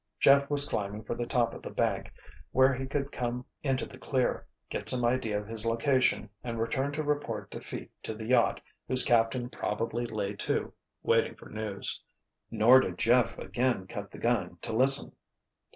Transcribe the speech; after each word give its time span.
Jeff 0.19 0.49
was 0.49 0.67
climbing 0.67 1.03
for 1.03 1.13
the 1.13 1.27
top 1.27 1.53
of 1.53 1.61
the 1.61 1.69
bank, 1.69 2.11
where 2.51 2.73
he 2.73 2.87
could 2.87 3.11
come 3.11 3.45
into 3.61 3.85
the 3.85 3.99
clear, 3.99 4.47
get 4.67 4.89
some 4.89 5.05
idea 5.05 5.39
of 5.39 5.47
his 5.47 5.63
location 5.63 6.27
and 6.43 6.59
return 6.59 6.91
to 6.91 7.03
report 7.03 7.51
defeat 7.51 7.91
to 8.01 8.15
the 8.15 8.25
yacht 8.25 8.59
whose 8.87 9.05
captain 9.05 9.47
probably 9.47 10.07
lay 10.07 10.33
to, 10.33 10.73
waiting 11.03 11.35
for 11.35 11.49
news. 11.49 12.01
Nor 12.49 12.79
did 12.79 12.97
Jeff 12.97 13.37
again 13.37 13.85
cut 13.85 14.09
the 14.09 14.17
gun 14.17 14.57
to 14.63 14.73
listen. 14.73 15.11